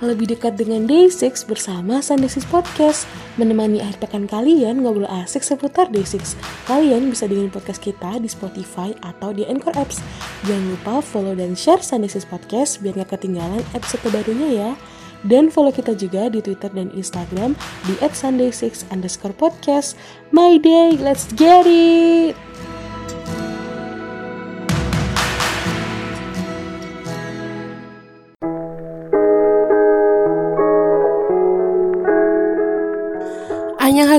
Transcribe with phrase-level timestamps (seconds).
[0.00, 3.04] lebih dekat dengan Day6 bersama Sunday6 Podcast.
[3.36, 6.36] Menemani akhir pekan kalian ngobrol asik seputar Day6.
[6.64, 10.00] Kalian bisa dengerin podcast kita di Spotify atau di Anchor Apps.
[10.48, 14.70] Jangan lupa follow dan share Sunday6 Podcast biar gak ketinggalan episode terbarunya ya.
[15.20, 17.52] Dan follow kita juga di Twitter dan Instagram
[17.84, 19.92] di @sunday6 underscore podcast.
[20.32, 22.49] My day, let's get it!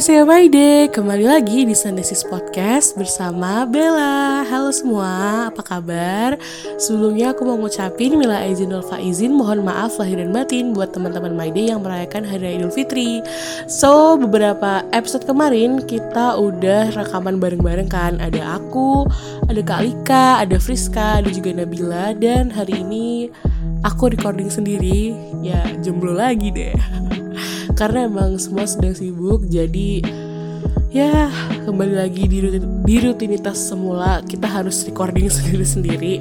[0.02, 4.42] Annyeonghaseyo Maide, kembali lagi di Sundays Podcast bersama Bella.
[4.50, 6.42] Halo semua, apa kabar?
[6.82, 11.38] Sebelumnya aku mau ngucapin Mila Aizin Wal Faizin Mohon maaf lahir dan batin buat teman-teman
[11.38, 13.22] Maide yang merayakan Hari Idul Fitri.
[13.70, 18.18] So, beberapa episode kemarin kita udah rekaman bareng-bareng kan.
[18.18, 19.06] Ada aku,
[19.54, 23.30] ada Kak Alika, ada Friska, ada juga Nabila Dan hari ini
[23.86, 25.14] aku recording sendiri.
[25.46, 26.74] Ya, jomblo lagi deh
[27.74, 30.04] karena emang semua sedang sibuk jadi
[30.92, 31.32] ya
[31.64, 36.20] kembali lagi di, rutin, di rutinitas semula kita harus recording sendiri-sendiri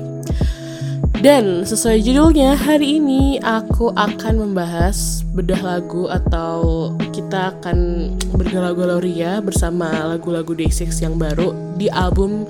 [1.21, 9.45] dan sesuai judulnya hari ini aku akan membahas bedah lagu atau kita akan bergalau-galau ria
[9.45, 12.49] bersama lagu-lagu Day6 yang baru di album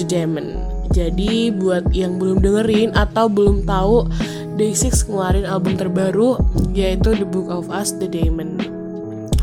[0.00, 0.56] The Demon.
[0.96, 4.08] Jadi buat yang belum dengerin atau belum tahu
[4.56, 6.40] Day6 ngeluarin album terbaru
[6.72, 8.56] yaitu The Book of Us The Demon.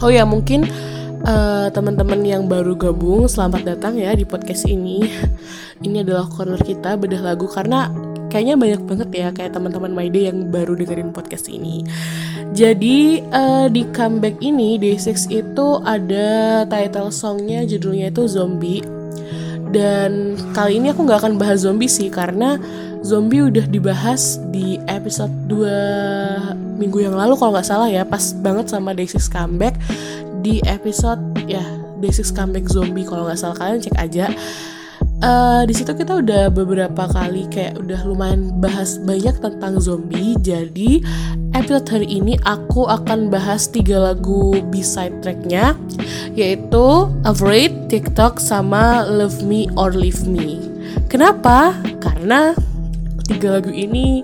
[0.02, 0.66] Oh ya mungkin
[1.22, 5.06] uh, teman-teman yang baru gabung selamat datang ya di podcast ini.
[5.86, 7.94] Ini adalah corner kita bedah lagu karena
[8.34, 11.86] kayaknya banyak banget ya kayak teman-teman Maide yang baru dengerin podcast ini.
[12.58, 18.82] Jadi uh, di comeback ini Day6 itu ada title songnya judulnya itu Zombie.
[19.74, 22.62] Dan kali ini aku nggak akan bahas zombie sih karena
[23.04, 28.08] zombie udah dibahas di episode 2 minggu yang lalu kalau nggak salah ya.
[28.08, 29.76] Pas banget sama Day6 comeback.
[30.42, 31.64] Di episode ya
[32.00, 33.56] Day6 comeback zombie kalau nggak salah.
[33.60, 34.32] Kalian cek aja.
[35.24, 40.36] Uh, di situ kita udah beberapa kali kayak udah lumayan bahas banyak tentang zombie.
[40.40, 41.00] Jadi
[41.56, 45.80] episode hari ini aku akan bahas tiga lagu B-side tracknya
[46.36, 50.60] yaitu Afraid, TikTok, sama Love Me or Leave Me.
[51.08, 51.78] Kenapa?
[52.04, 52.52] Karena
[53.28, 54.24] tiga lagu ini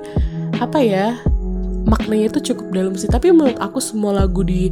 [0.60, 1.16] apa ya
[1.88, 3.10] maknanya itu cukup dalam sih.
[3.10, 4.70] Tapi menurut aku semua lagu di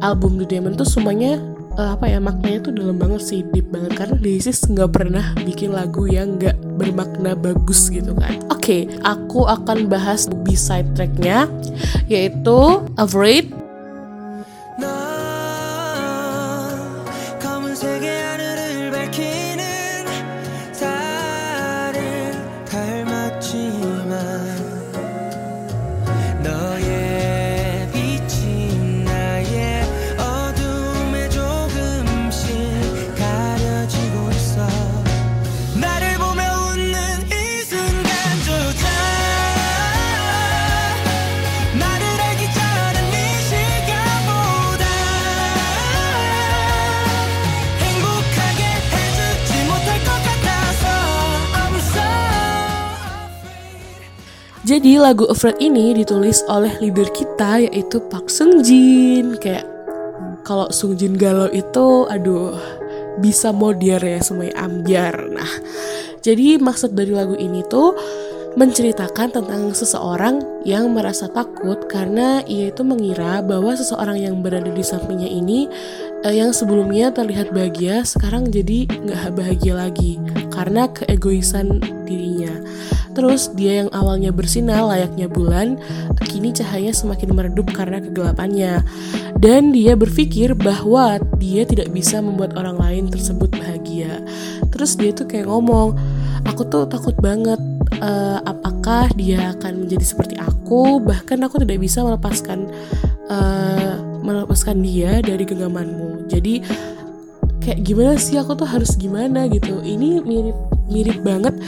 [0.00, 1.42] album The Demon tuh semuanya
[1.74, 3.98] uh, apa ya maknanya tuh dalam banget sih deep banget.
[3.98, 8.38] Karena Daisies nggak pernah bikin lagu yang nggak bermakna bagus gitu kan.
[8.48, 11.50] Oke okay, aku akan bahas B-side tracknya
[12.06, 13.57] yaitu Afraid
[54.78, 59.34] Jadi lagu Afraid ini ditulis oleh leader kita yaitu Park Sung Jin.
[59.42, 59.66] Kayak
[60.46, 62.54] kalau Sung Jin galau itu aduh
[63.18, 65.34] bisa modiar ya semuanya ambiar.
[65.34, 65.50] Nah,
[66.22, 67.98] jadi maksud dari lagu ini tuh
[68.54, 74.86] menceritakan tentang seseorang yang merasa takut karena ia itu mengira bahwa seseorang yang berada di
[74.86, 75.66] sampingnya ini
[76.22, 80.22] eh, yang sebelumnya terlihat bahagia sekarang jadi nggak bahagia lagi
[80.54, 82.54] karena keegoisan dirinya.
[83.18, 85.74] Terus dia yang awalnya bersinar layaknya bulan,
[86.22, 88.86] kini cahaya semakin meredup karena kegelapannya.
[89.34, 94.22] Dan dia berpikir bahwa dia tidak bisa membuat orang lain tersebut bahagia.
[94.70, 95.98] Terus dia tuh kayak ngomong,
[96.46, 97.58] aku tuh takut banget
[97.98, 102.70] uh, apakah dia akan menjadi seperti aku, bahkan aku tidak bisa melepaskan
[103.26, 106.30] uh, melepaskan dia dari genggamanmu.
[106.30, 106.62] Jadi
[107.66, 109.82] kayak gimana sih aku tuh harus gimana gitu.
[109.82, 111.58] Ini mirip mirip banget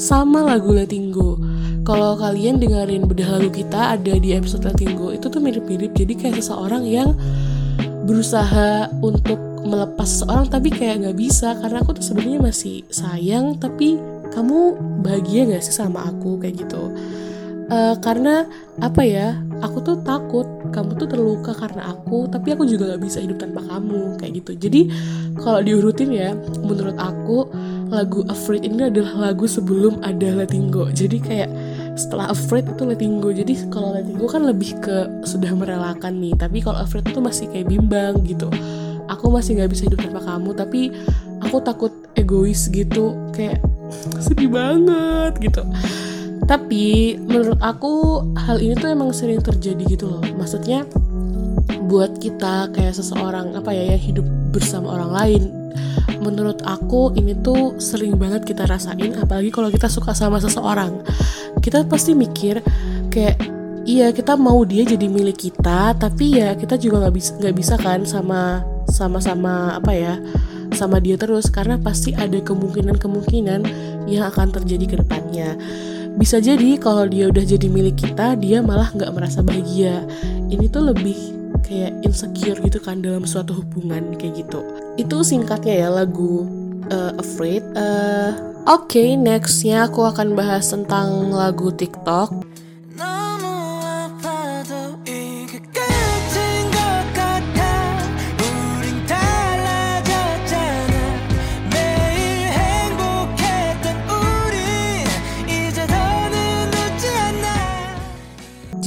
[0.00, 1.36] sama lagu Latingo.
[1.84, 5.92] Kalau kalian dengerin bedah lagu kita ada di episode Latingo itu tuh mirip-mirip.
[5.92, 7.12] Jadi kayak seseorang yang
[8.08, 11.52] berusaha untuk melepas seseorang tapi kayak nggak bisa.
[11.60, 14.00] Karena aku tuh sebenarnya masih sayang tapi
[14.32, 16.40] kamu bahagia gak sih sama aku?
[16.40, 16.96] Kayak gitu.
[17.70, 18.48] Uh, karena
[18.80, 19.36] apa ya?
[19.60, 23.60] Aku tuh takut kamu tuh terluka karena aku tapi aku juga gak bisa hidup tanpa
[23.68, 24.16] kamu.
[24.16, 24.52] Kayak gitu.
[24.56, 24.80] Jadi
[25.36, 26.32] kalau diurutin ya
[26.62, 27.50] menurut aku
[27.90, 31.50] lagu Afraid ini adalah lagu sebelum ada Latingo jadi kayak
[32.00, 33.28] setelah afraid itu letting go.
[33.28, 36.32] Jadi kalau letting go kan lebih ke sudah merelakan nih.
[36.32, 38.48] Tapi kalau afraid itu masih kayak bimbang gitu.
[39.12, 40.56] Aku masih nggak bisa hidup tanpa kamu.
[40.56, 40.80] Tapi
[41.44, 43.12] aku takut egois gitu.
[43.36, 43.60] Kayak
[44.24, 45.62] sedih banget gitu.
[46.48, 50.24] Tapi menurut aku hal ini tuh emang sering terjadi gitu loh.
[50.34, 50.88] Maksudnya
[51.86, 55.42] buat kita kayak seseorang apa ya yang hidup bersama orang lain
[56.20, 61.00] menurut aku ini tuh sering banget kita rasain apalagi kalau kita suka sama seseorang.
[61.60, 62.60] Kita pasti mikir
[63.08, 63.40] kayak
[63.88, 67.74] iya kita mau dia jadi milik kita tapi ya kita juga nggak bisa nggak bisa
[67.80, 70.14] kan sama sama-sama apa ya
[70.76, 73.60] sama dia terus karena pasti ada kemungkinan-kemungkinan
[74.06, 75.58] yang akan terjadi ke depannya.
[76.14, 80.04] Bisa jadi kalau dia udah jadi milik kita dia malah nggak merasa bahagia.
[80.50, 84.60] Ini tuh lebih kayak insecure gitu kan dalam suatu hubungan kayak gitu.
[84.96, 86.44] Itu singkatnya ya lagu
[86.90, 87.64] uh, Afraid.
[87.72, 88.34] Uh,
[88.68, 92.50] oke okay, nextnya aku akan bahas tentang lagu TikTok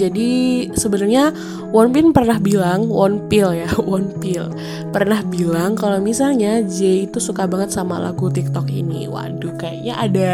[0.04, 0.32] Jadi
[0.76, 1.32] sebenarnya
[1.72, 4.52] Wonpin pernah bilang, Wonpil ya, Wonpil
[4.92, 9.08] pernah bilang kalau misalnya J itu suka banget sama lagu TikTok ini.
[9.08, 10.32] Waduh, kayaknya ada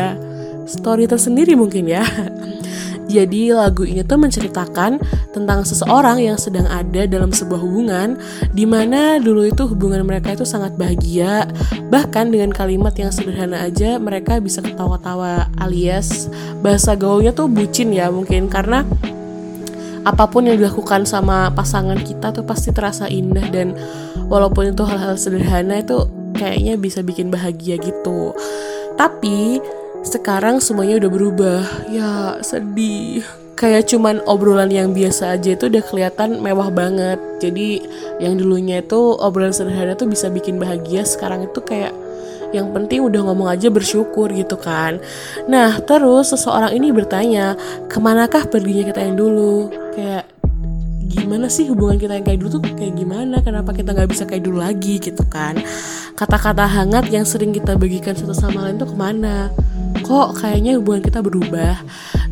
[0.65, 2.01] story tersendiri mungkin ya.
[3.09, 5.01] Jadi lagu ini tuh menceritakan
[5.33, 8.21] tentang seseorang yang sedang ada dalam sebuah hubungan
[8.53, 11.49] di mana dulu itu hubungan mereka itu sangat bahagia
[11.89, 16.29] bahkan dengan kalimat yang sederhana aja mereka bisa ketawa-tawa alias
[16.61, 18.85] bahasa gaulnya tuh bucin ya mungkin karena
[20.09, 23.77] apa pun yang dilakukan sama pasangan kita tuh pasti terasa indah dan
[24.25, 28.33] walaupun itu hal-hal sederhana itu kayaknya bisa bikin bahagia gitu.
[28.97, 29.61] Tapi
[30.01, 31.59] sekarang semuanya udah berubah.
[31.93, 33.21] Ya sedih.
[33.53, 37.21] Kayak cuman obrolan yang biasa aja itu udah kelihatan mewah banget.
[37.43, 37.83] Jadi
[38.17, 41.93] yang dulunya itu obrolan sederhana tuh bisa bikin bahagia sekarang itu kayak
[42.49, 44.97] yang penting udah ngomong aja bersyukur gitu kan.
[45.45, 47.53] Nah terus seseorang ini bertanya
[47.85, 49.69] ke manakah perginya kita yang dulu?
[49.93, 50.25] Kayak
[51.09, 53.41] gimana sih hubungan kita yang kayak dulu tuh kayak gimana?
[53.41, 54.97] Kenapa kita nggak bisa kayak dulu lagi?
[54.97, 55.57] Gitu kan.
[56.17, 59.53] Kata-kata hangat yang sering kita bagikan satu sama lain tuh ke mana?
[60.03, 61.79] Kok kayaknya hubungan kita berubah?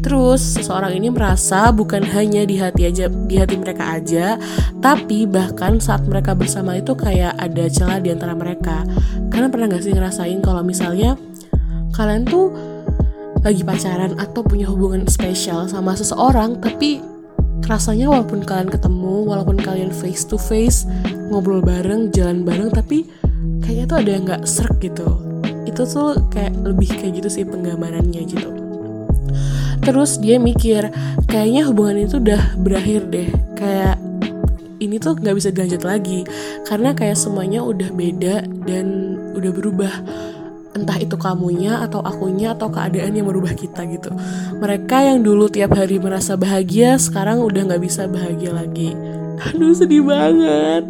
[0.02, 4.38] Terus seseorang ini merasa bukan hanya di hati aja di hati mereka aja
[4.78, 8.86] tapi bahkan saat mereka bersama itu kayak ada celah di antara mereka
[9.38, 11.14] karena pernah gak sih ngerasain kalau misalnya
[11.94, 12.50] kalian tuh
[13.46, 17.06] lagi pacaran atau punya hubungan spesial sama seseorang tapi
[17.70, 20.90] rasanya walaupun kalian ketemu walaupun kalian face to face
[21.30, 23.06] ngobrol bareng jalan bareng tapi
[23.62, 25.08] kayaknya tuh ada yang nggak serak gitu.
[25.68, 28.50] Itu tuh kayak lebih kayak gitu sih penggambarannya gitu.
[29.84, 30.90] Terus dia mikir
[31.28, 33.30] kayaknya hubungan itu udah berakhir deh.
[33.60, 34.00] Kayak
[34.80, 36.24] ini tuh nggak bisa dilanjut lagi.
[36.64, 39.94] Karena kayak semuanya udah beda dan udah berubah.
[40.78, 44.14] Entah itu kamunya atau akunya atau keadaan yang merubah kita gitu.
[44.62, 48.94] Mereka yang dulu tiap hari merasa bahagia sekarang udah nggak bisa bahagia lagi.
[49.54, 50.86] Aduh sedih banget.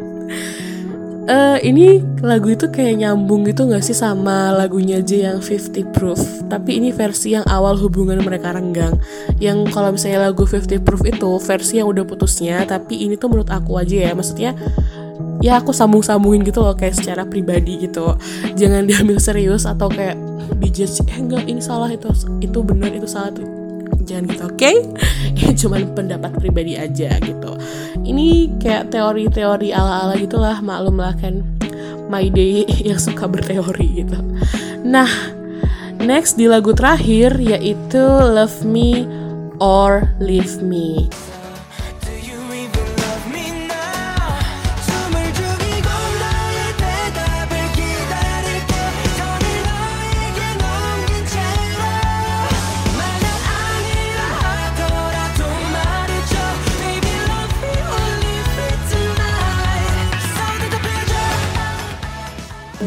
[1.28, 6.24] Uh, ini lagu itu kayak nyambung gitu gak sih sama lagunya aja yang 50 Proof?
[6.48, 8.96] Tapi ini versi yang awal hubungan mereka renggang.
[9.36, 13.52] Yang kalau misalnya lagu 50 Proof itu versi yang udah putusnya tapi ini tuh menurut
[13.52, 14.16] aku aja ya.
[14.16, 14.56] Maksudnya
[15.44, 18.18] ya aku sambung-sambungin gitu loh kayak secara pribadi gitu.
[18.58, 20.18] Jangan diambil serius atau kayak
[20.58, 22.10] dijudge eh enggak ini salah itu
[22.42, 23.34] itu benar itu salah.
[23.34, 23.46] Tuh
[24.08, 24.58] jangan gitu oke?
[24.58, 24.76] Okay?
[25.40, 27.52] ini cuman pendapat pribadi aja gitu.
[28.08, 31.44] Ini kayak teori-teori ala-ala gitulah maklum lah kan
[32.08, 34.20] my day yang suka berteori gitu.
[34.88, 35.10] Nah
[36.00, 39.04] next di lagu terakhir yaitu Love Me
[39.60, 41.10] or Leave Me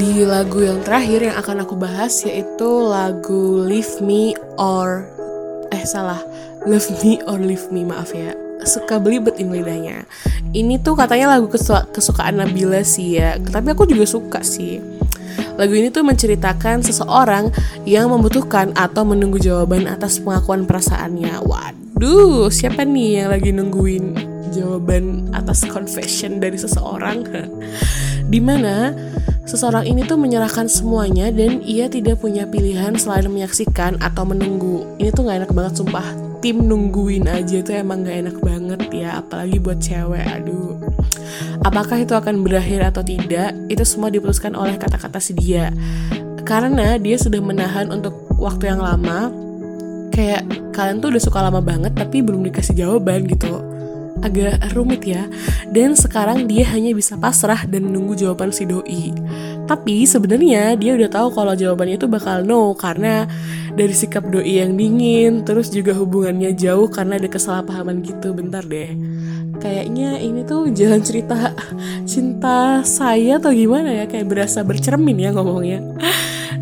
[0.01, 5.05] di lagu yang terakhir yang akan aku bahas yaitu lagu Leave Me or
[5.69, 6.25] eh salah.
[6.65, 8.33] Love Me or Leave Me maaf ya.
[8.65, 10.09] Suka belibet ini lidahnya
[10.57, 11.53] ini tuh katanya lagu
[11.93, 13.37] kesukaan Nabila sih ya.
[13.37, 14.81] Tapi aku juga suka sih.
[15.61, 17.53] Lagu ini tuh menceritakan seseorang
[17.85, 21.45] yang membutuhkan atau menunggu jawaban atas pengakuan perasaannya.
[21.45, 24.17] Waduh, siapa nih yang lagi nungguin
[24.51, 27.23] jawaban atas confession dari seseorang?
[28.31, 28.95] Di mana
[29.51, 34.87] Seseorang ini tuh menyerahkan semuanya dan ia tidak punya pilihan selain menyaksikan atau menunggu.
[35.03, 36.07] Ini tuh gak enak banget sumpah.
[36.41, 40.81] tim nungguin aja itu emang gak enak banget ya apalagi buat cewek aduh
[41.61, 45.69] apakah itu akan berakhir atau tidak itu semua diputuskan oleh kata-kata si dia
[46.49, 49.29] karena dia sudah menahan untuk waktu yang lama
[50.17, 53.61] kayak kalian tuh udah suka lama banget tapi belum dikasih jawaban gitu
[54.21, 55.27] agak rumit ya.
[55.69, 59.13] Dan sekarang dia hanya bisa pasrah dan nunggu jawaban si doi.
[59.67, 63.29] Tapi sebenarnya dia udah tahu kalau jawabannya itu bakal no karena
[63.75, 68.35] dari sikap doi yang dingin terus juga hubungannya jauh karena ada kesalahpahaman gitu.
[68.35, 68.93] Bentar deh.
[69.61, 71.53] Kayaknya ini tuh jalan cerita
[72.11, 74.05] cinta saya atau gimana ya?
[74.09, 75.85] Kayak berasa bercermin ya ngomongnya.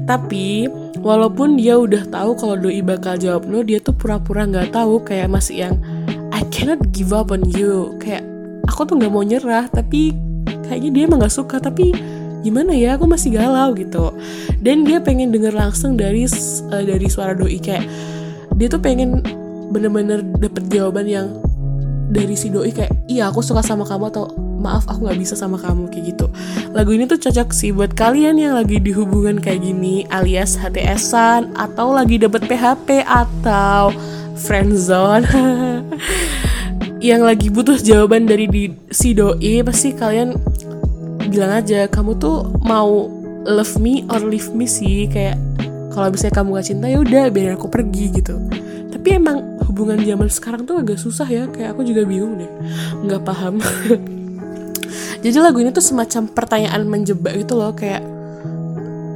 [0.08, 0.66] Tapi
[1.00, 4.94] walaupun dia udah tahu kalau doi bakal jawab no dia tuh pura-pura nggak -pura tahu
[5.06, 5.74] kayak masih yang
[6.38, 7.98] I cannot give up on you.
[7.98, 8.22] Kayak
[8.70, 10.14] aku tuh nggak mau nyerah tapi
[10.70, 11.58] kayaknya dia emang gak suka.
[11.58, 11.90] Tapi
[12.46, 14.14] gimana ya aku masih galau gitu.
[14.62, 17.58] Dan dia pengen denger langsung dari uh, dari suara doi.
[17.58, 17.90] Kayak
[18.54, 19.18] dia tuh pengen
[19.74, 21.26] bener-bener dapet jawaban yang
[22.14, 22.70] dari si doi.
[22.70, 24.30] Kayak iya aku suka sama kamu atau
[24.62, 26.30] maaf aku nggak bisa sama kamu kayak gitu.
[26.70, 31.58] Lagu ini tuh cocok sih buat kalian yang lagi di hubungan kayak gini alias HTSan
[31.58, 33.90] atau lagi dapet PHP atau
[34.38, 35.26] friendzone
[36.98, 40.34] yang lagi butuh jawaban dari di, si doi pasti kalian
[41.30, 43.06] bilang aja kamu tuh mau
[43.46, 45.06] love me or leave me sih?
[45.06, 45.38] Kayak
[45.94, 48.34] kalau misalnya kamu gak cinta ya udah biar aku pergi gitu.
[48.90, 52.50] Tapi emang hubungan zaman sekarang tuh agak susah ya kayak aku juga bingung deh
[53.06, 53.62] nggak paham.
[55.22, 58.02] Jadi lagu ini tuh semacam pertanyaan menjebak gitu loh kayak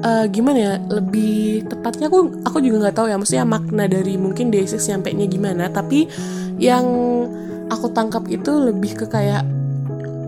[0.02, 4.50] uh, gimana ya lebih tepatnya aku aku juga nggak tahu ya maksudnya makna dari mungkin
[4.50, 6.10] D6 sampai nya gimana tapi
[6.58, 6.84] yang
[7.68, 9.46] aku tangkap itu lebih ke kayak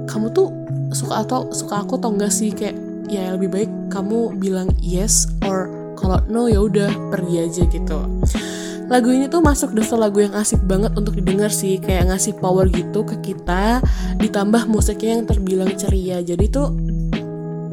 [0.07, 0.53] kamu tuh
[0.95, 2.55] suka atau suka aku atau enggak sih?
[2.55, 2.77] Kayak
[3.11, 7.99] ya lebih baik kamu bilang yes or kalau no ya udah pergi aja gitu.
[8.85, 12.69] Lagu ini tuh masuk daftar lagu yang asik banget untuk didengar sih kayak ngasih power
[12.69, 13.81] gitu ke kita
[14.21, 16.21] ditambah musiknya yang terbilang ceria.
[16.21, 16.69] Jadi tuh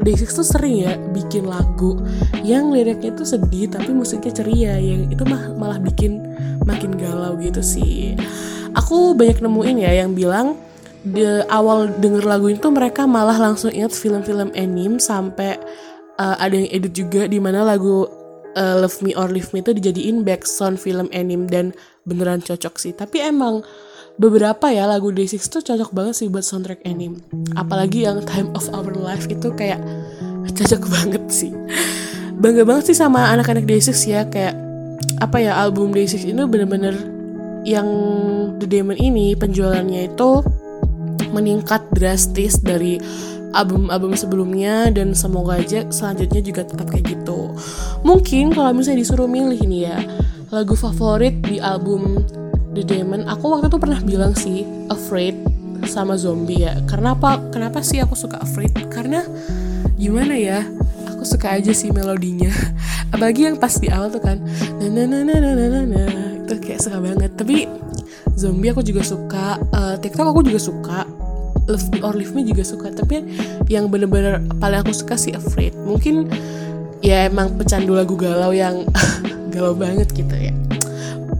[0.02, 1.98] Day6 tuh sering ya bikin lagu
[2.42, 6.22] yang liriknya tuh sedih tapi musiknya ceria yang itu mah malah bikin
[6.66, 8.18] makin galau gitu sih
[8.74, 10.58] aku banyak nemuin ya yang bilang
[11.02, 15.58] di awal denger lagu itu mereka malah langsung ingat film-film anime sampai
[16.18, 18.06] uh, ada yang edit juga di mana lagu
[18.54, 21.74] uh, Love Me or Leave Me itu dijadiin background film anime dan
[22.06, 22.92] beneran cocok sih.
[22.94, 23.66] Tapi emang
[24.20, 27.20] beberapa ya lagu Day6 tuh cocok banget sih buat soundtrack anime.
[27.56, 29.80] Apalagi yang Time of Our Life itu kayak
[30.56, 31.52] cocok banget sih.
[32.36, 34.54] Bangga banget sih sama anak-anak Day6 ya kayak
[35.22, 36.96] apa ya album Day6 ini bener-bener
[37.62, 37.86] yang
[38.58, 40.42] The Demon ini penjualannya itu
[41.30, 42.98] meningkat drastis dari
[43.52, 47.52] album-album sebelumnya dan semoga aja selanjutnya juga tetap kayak gitu.
[48.02, 49.98] Mungkin kalau misalnya disuruh milih nih ya
[50.52, 52.20] lagu favorit di album
[52.72, 55.36] The Demon, aku waktu itu pernah bilang sih Afraid
[55.84, 56.80] sama Zombie ya.
[56.88, 57.36] Karena apa?
[57.52, 58.72] Kenapa sih aku suka Afraid?
[58.88, 59.20] Karena
[60.00, 60.64] gimana ya?
[61.12, 62.48] Aku suka aja sih melodinya.
[63.12, 64.40] Apalagi yang pas di awal tuh kan,
[64.80, 66.02] na na na na na na na
[66.48, 67.30] itu kayak suka banget.
[67.36, 67.68] Tapi
[68.32, 71.04] Zombie aku juga suka, uh, TikTok aku juga suka,
[71.68, 73.22] Love Me or Leave Me juga suka tapi
[73.70, 76.26] yang bener-bener paling aku suka sih Afraid mungkin
[77.04, 78.82] ya emang pecandu lagu galau yang
[79.54, 80.50] galau banget gitu ya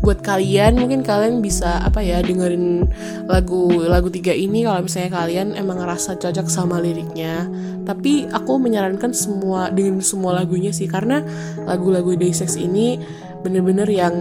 [0.03, 2.91] buat kalian mungkin kalian bisa apa ya dengerin
[3.31, 4.67] lagu lagu tiga ini.
[4.67, 7.47] Kalau misalnya kalian emang ngerasa cocok sama liriknya.
[7.87, 10.91] Tapi aku menyarankan semua dengan semua lagunya sih.
[10.91, 11.23] Karena
[11.63, 12.99] lagu-lagu Day6 ini
[13.47, 14.15] bener-bener yang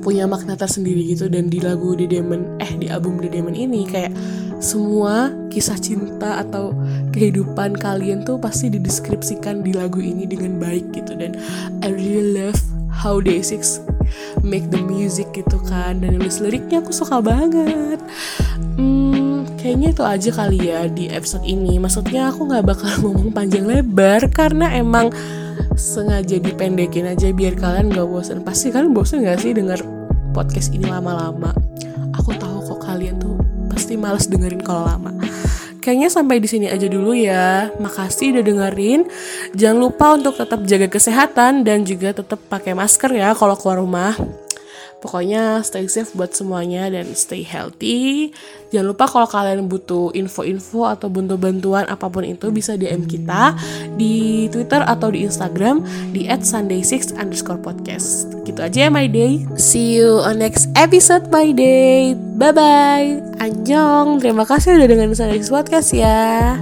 [0.00, 1.28] punya makna tersendiri gitu.
[1.28, 4.16] Dan di lagu The Demon eh di album The Demon ini kayak
[4.56, 6.72] semua kisah cinta atau
[7.12, 11.12] kehidupan kalian tuh pasti dideskripsikan di lagu ini dengan baik gitu.
[11.12, 11.36] Dan
[11.84, 13.80] I really love how Day6
[14.44, 17.98] make the music gitu kan dan nulis liriknya aku suka banget.
[18.76, 21.80] Hmm, kayaknya itu aja kali ya di episode ini.
[21.80, 25.10] Maksudnya aku nggak bakal ngomong panjang lebar karena emang
[25.76, 29.80] sengaja dipendekin aja biar kalian gak bosan pasti kalian bosan gak sih denger
[30.36, 31.56] podcast ini lama-lama?
[32.20, 33.40] Aku tahu kok kalian tuh
[33.72, 35.16] pasti males dengerin kalau lama
[35.82, 37.74] kayaknya sampai di sini aja dulu ya.
[37.82, 39.10] Makasih udah dengerin.
[39.58, 44.14] Jangan lupa untuk tetap jaga kesehatan dan juga tetap pakai masker ya kalau keluar rumah
[45.02, 48.30] Pokoknya stay safe buat semuanya dan stay healthy.
[48.70, 53.58] Jangan lupa kalau kalian butuh info-info atau butuh bantuan apa pun itu bisa DM kita
[53.98, 55.82] di Twitter atau di Instagram
[56.14, 58.30] di @sunday6 underscore podcast.
[58.46, 59.42] Gitu aja ya my day.
[59.58, 62.14] See you on next episode my day.
[62.38, 63.08] Bye bye.
[63.42, 64.22] Anjong.
[64.22, 66.54] Terima kasih udah dengerin Sunday Podcast ya.